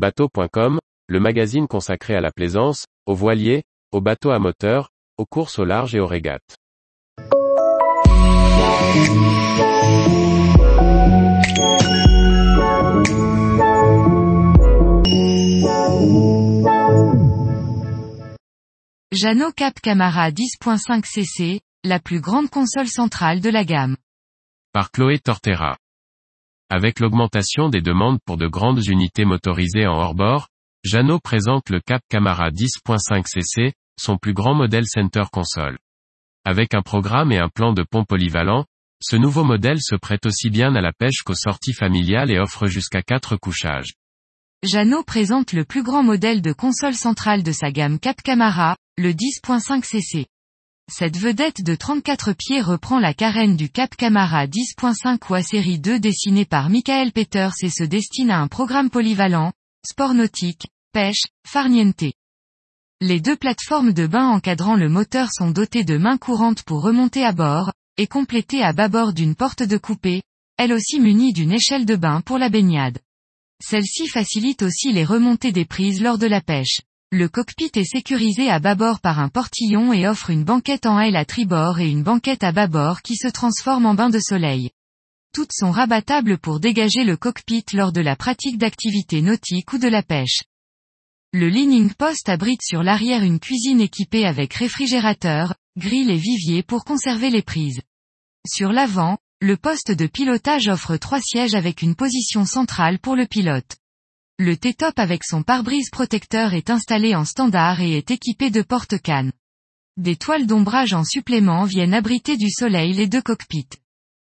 Bateau.com, 0.00 0.80
le 1.08 1.20
magazine 1.20 1.68
consacré 1.68 2.14
à 2.14 2.22
la 2.22 2.30
plaisance, 2.32 2.86
aux 3.04 3.14
voiliers, 3.14 3.64
aux 3.92 4.00
bateaux 4.00 4.30
à 4.30 4.38
moteur, 4.38 4.88
aux 5.18 5.26
courses 5.26 5.58
au 5.58 5.66
large 5.66 5.94
et 5.94 6.00
aux 6.00 6.06
régates. 6.06 6.56
Jeannot 19.12 19.52
Cap 19.52 19.78
Camara 19.82 20.30
10.5 20.30 21.04
cc, 21.04 21.60
la 21.84 22.00
plus 22.00 22.22
grande 22.22 22.48
console 22.48 22.88
centrale 22.88 23.42
de 23.42 23.50
la 23.50 23.66
gamme. 23.66 23.98
Par 24.72 24.92
Chloé 24.92 25.18
Tortera. 25.18 25.76
Avec 26.72 27.00
l'augmentation 27.00 27.68
des 27.68 27.80
demandes 27.80 28.20
pour 28.24 28.36
de 28.36 28.46
grandes 28.46 28.86
unités 28.86 29.24
motorisées 29.24 29.88
en 29.88 29.96
hors-bord, 29.96 30.46
Jeannot 30.84 31.18
présente 31.18 31.68
le 31.68 31.80
Cap 31.80 32.00
Camara 32.08 32.50
10.5 32.50 33.26
cc, 33.26 33.72
son 33.98 34.16
plus 34.16 34.34
grand 34.34 34.54
modèle 34.54 34.86
center 34.86 35.24
console. 35.32 35.78
Avec 36.44 36.74
un 36.74 36.82
programme 36.82 37.32
et 37.32 37.38
un 37.38 37.48
plan 37.48 37.72
de 37.72 37.82
pont 37.82 38.04
polyvalent, 38.04 38.66
ce 39.02 39.16
nouveau 39.16 39.42
modèle 39.42 39.80
se 39.80 39.96
prête 39.96 40.26
aussi 40.26 40.48
bien 40.48 40.72
à 40.76 40.80
la 40.80 40.92
pêche 40.92 41.22
qu'aux 41.24 41.34
sorties 41.34 41.72
familiales 41.72 42.30
et 42.30 42.38
offre 42.38 42.68
jusqu'à 42.68 43.02
4 43.02 43.34
couchages. 43.34 43.94
Jeannot 44.62 45.02
présente 45.02 45.52
le 45.52 45.64
plus 45.64 45.82
grand 45.82 46.04
modèle 46.04 46.40
de 46.40 46.52
console 46.52 46.94
centrale 46.94 47.42
de 47.42 47.50
sa 47.50 47.72
gamme 47.72 47.98
Cap 47.98 48.22
Camara, 48.22 48.76
le 48.96 49.10
10.5 49.10 49.82
cc. 49.82 50.26
Cette 50.92 51.18
vedette 51.18 51.62
de 51.62 51.76
34 51.76 52.32
pieds 52.32 52.60
reprend 52.60 52.98
la 52.98 53.14
carène 53.14 53.56
du 53.56 53.70
Cap 53.70 53.94
Camara 53.94 54.46
10.5 54.48 55.20
ou 55.30 55.34
à 55.34 55.42
série 55.42 55.78
2 55.78 56.00
dessinée 56.00 56.44
par 56.44 56.68
Michael 56.68 57.12
Peters 57.12 57.54
et 57.62 57.70
se 57.70 57.84
destine 57.84 58.32
à 58.32 58.40
un 58.40 58.48
programme 58.48 58.90
polyvalent, 58.90 59.52
sport 59.86 60.14
nautique, 60.14 60.66
pêche, 60.92 61.22
farniente. 61.46 62.12
Les 63.00 63.20
deux 63.20 63.36
plateformes 63.36 63.92
de 63.92 64.08
bain 64.08 64.30
encadrant 64.30 64.74
le 64.74 64.88
moteur 64.88 65.28
sont 65.32 65.52
dotées 65.52 65.84
de 65.84 65.96
mains 65.96 66.18
courantes 66.18 66.64
pour 66.64 66.82
remonter 66.82 67.24
à 67.24 67.30
bord, 67.30 67.72
et 67.96 68.08
complétées 68.08 68.64
à 68.64 68.72
bâbord 68.72 69.12
d'une 69.12 69.36
porte 69.36 69.62
de 69.62 69.78
coupée, 69.78 70.22
elle 70.56 70.72
aussi 70.72 70.98
munie 70.98 71.32
d'une 71.32 71.52
échelle 71.52 71.86
de 71.86 71.94
bain 71.94 72.20
pour 72.20 72.36
la 72.36 72.48
baignade. 72.48 72.98
Celle-ci 73.62 74.08
facilite 74.08 74.62
aussi 74.62 74.92
les 74.92 75.04
remontées 75.04 75.52
des 75.52 75.64
prises 75.64 76.02
lors 76.02 76.18
de 76.18 76.26
la 76.26 76.40
pêche. 76.40 76.80
Le 77.12 77.28
cockpit 77.28 77.72
est 77.74 77.82
sécurisé 77.82 78.50
à 78.50 78.60
bâbord 78.60 79.00
par 79.00 79.18
un 79.18 79.28
portillon 79.28 79.92
et 79.92 80.06
offre 80.06 80.30
une 80.30 80.44
banquette 80.44 80.86
en 80.86 81.00
aile 81.00 81.16
à 81.16 81.24
tribord 81.24 81.80
et 81.80 81.90
une 81.90 82.04
banquette 82.04 82.44
à 82.44 82.52
bâbord 82.52 83.02
qui 83.02 83.16
se 83.16 83.26
transforme 83.26 83.84
en 83.86 83.94
bain 83.94 84.10
de 84.10 84.20
soleil. 84.20 84.70
Toutes 85.34 85.50
sont 85.52 85.72
rabattables 85.72 86.38
pour 86.38 86.60
dégager 86.60 87.02
le 87.02 87.16
cockpit 87.16 87.64
lors 87.72 87.90
de 87.90 88.00
la 88.00 88.14
pratique 88.14 88.58
d'activités 88.58 89.22
nautiques 89.22 89.72
ou 89.72 89.78
de 89.78 89.88
la 89.88 90.04
pêche. 90.04 90.44
Le 91.32 91.48
leaning 91.48 91.92
post 91.94 92.28
abrite 92.28 92.62
sur 92.62 92.84
l'arrière 92.84 93.24
une 93.24 93.40
cuisine 93.40 93.80
équipée 93.80 94.24
avec 94.24 94.54
réfrigérateur, 94.54 95.56
grille 95.76 96.12
et 96.12 96.16
vivier 96.16 96.62
pour 96.62 96.84
conserver 96.84 97.30
les 97.30 97.42
prises. 97.42 97.80
Sur 98.48 98.70
l'avant, 98.70 99.18
le 99.40 99.56
poste 99.56 99.90
de 99.90 100.06
pilotage 100.06 100.68
offre 100.68 100.96
trois 100.96 101.20
sièges 101.20 101.56
avec 101.56 101.82
une 101.82 101.96
position 101.96 102.44
centrale 102.44 103.00
pour 103.00 103.16
le 103.16 103.26
pilote. 103.26 103.79
Le 104.42 104.56
T-top 104.56 104.98
avec 104.98 105.22
son 105.22 105.42
pare-brise 105.42 105.90
protecteur 105.90 106.54
est 106.54 106.70
installé 106.70 107.14
en 107.14 107.26
standard 107.26 107.82
et 107.82 107.98
est 107.98 108.10
équipé 108.10 108.48
de 108.48 108.62
porte-cannes. 108.62 109.32
Des 109.98 110.16
toiles 110.16 110.46
d'ombrage 110.46 110.94
en 110.94 111.04
supplément 111.04 111.64
viennent 111.64 111.92
abriter 111.92 112.38
du 112.38 112.48
soleil 112.48 112.94
les 112.94 113.06
deux 113.06 113.20
cockpits. 113.20 113.68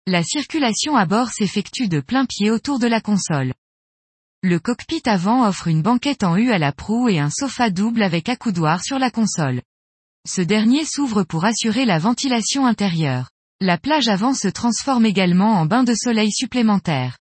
La 0.06 0.22
circulation 0.22 0.96
à 0.96 1.04
bord 1.04 1.28
s'effectue 1.28 1.88
de 1.88 2.00
plein 2.00 2.24
pied 2.24 2.50
autour 2.50 2.78
de 2.78 2.86
la 2.86 3.02
console. 3.02 3.52
Le 4.42 4.58
cockpit 4.58 5.02
avant 5.04 5.46
offre 5.46 5.68
une 5.68 5.82
banquette 5.82 6.24
en 6.24 6.38
U 6.38 6.52
à 6.52 6.58
la 6.58 6.72
proue 6.72 7.10
et 7.10 7.18
un 7.18 7.28
sofa 7.28 7.68
double 7.68 8.02
avec 8.02 8.30
accoudoir 8.30 8.82
sur 8.82 8.98
la 8.98 9.10
console. 9.10 9.60
Ce 10.26 10.40
dernier 10.40 10.86
s'ouvre 10.86 11.22
pour 11.22 11.44
assurer 11.44 11.84
la 11.84 11.98
ventilation 11.98 12.64
intérieure. 12.64 13.28
La 13.60 13.76
plage 13.76 14.08
avant 14.08 14.32
se 14.32 14.48
transforme 14.48 15.04
également 15.04 15.60
en 15.60 15.66
bain 15.66 15.84
de 15.84 15.92
soleil 15.92 16.32
supplémentaire. 16.32 17.18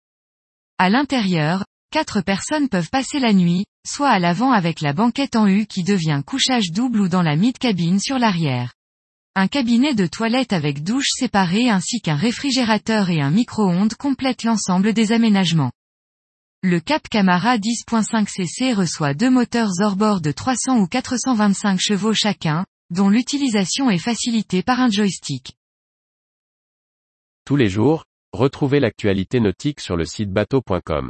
À 0.79 0.89
l'intérieur, 0.89 1.63
quatre 1.91 2.21
personnes 2.21 2.69
peuvent 2.69 2.89
passer 2.89 3.19
la 3.19 3.33
nuit, 3.33 3.65
soit 3.85 4.09
à 4.09 4.17
l'avant 4.17 4.51
avec 4.51 4.81
la 4.81 4.93
banquette 4.93 5.35
en 5.35 5.45
U 5.45 5.67
qui 5.67 5.83
devient 5.83 6.21
couchage 6.25 6.71
double 6.71 7.01
ou 7.01 7.07
dans 7.09 7.21
la 7.21 7.35
mid-cabine 7.35 7.99
sur 7.99 8.17
l'arrière. 8.17 8.73
Un 9.35 9.47
cabinet 9.47 9.93
de 9.93 10.07
toilette 10.07 10.53
avec 10.53 10.83
douche 10.83 11.09
séparée 11.11 11.69
ainsi 11.69 12.01
qu'un 12.01 12.15
réfrigérateur 12.15 13.09
et 13.09 13.21
un 13.21 13.29
micro-ondes 13.29 13.93
complètent 13.95 14.43
l'ensemble 14.43 14.93
des 14.93 15.11
aménagements. 15.11 15.71
Le 16.63 16.79
Cap 16.79 17.07
Camara 17.09 17.57
10.5 17.57 18.27
cc 18.27 18.73
reçoit 18.73 19.13
deux 19.13 19.29
moteurs 19.29 19.71
hors-bord 19.79 20.21
de 20.21 20.31
300 20.31 20.79
ou 20.79 20.87
425 20.87 21.79
chevaux 21.79 22.13
chacun, 22.13 22.65
dont 22.89 23.09
l'utilisation 23.09 23.89
est 23.89 23.97
facilitée 23.97 24.63
par 24.63 24.79
un 24.79 24.89
joystick. 24.89 25.55
Tous 27.45 27.55
les 27.55 27.69
jours, 27.69 28.05
retrouvez 28.31 28.79
l'actualité 28.79 29.39
nautique 29.39 29.81
sur 29.81 29.97
le 29.97 30.05
site 30.05 30.31
bateau.com. 30.31 31.09